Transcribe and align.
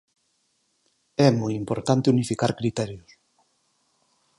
É 1.27 1.29
moi 1.39 1.53
importante 1.61 2.11
unificar 2.15 2.51
criterios. 2.59 3.09